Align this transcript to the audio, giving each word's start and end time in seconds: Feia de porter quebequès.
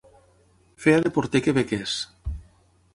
Feia 0.85 1.03
de 1.05 1.13
porter 1.17 1.43
quebequès. 1.47 1.97